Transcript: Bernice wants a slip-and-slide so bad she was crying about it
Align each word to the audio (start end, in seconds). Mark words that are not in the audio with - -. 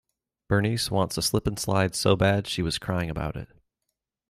Bernice 0.49 0.89
wants 0.89 1.15
a 1.19 1.21
slip-and-slide 1.21 1.93
so 1.93 2.15
bad 2.15 2.47
she 2.47 2.63
was 2.63 2.79
crying 2.79 3.11
about 3.11 3.35
it 3.35 3.49